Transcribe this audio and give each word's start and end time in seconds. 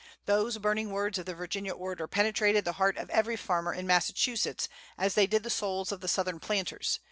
Those 0.25 0.57
burning 0.57 0.89
words 0.89 1.19
of 1.19 1.27
the 1.27 1.35
Virginia 1.35 1.73
orator 1.73 2.07
penetrated 2.07 2.65
the 2.65 2.71
heart 2.81 2.97
of 2.97 3.11
every 3.11 3.35
farmer 3.35 3.71
in 3.71 3.85
Massachusetts, 3.85 4.67
as 4.97 5.13
they 5.13 5.27
did 5.27 5.43
the 5.43 5.51
souls 5.51 5.91
of 5.91 6.01
the 6.01 6.07
Southern 6.07 6.39
planters. 6.39 6.97